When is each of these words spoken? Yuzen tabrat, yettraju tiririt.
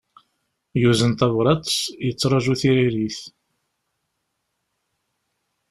Yuzen 0.83 1.13
tabrat, 1.19 1.65
yettraju 2.07 2.53
tiririt. 2.59 3.19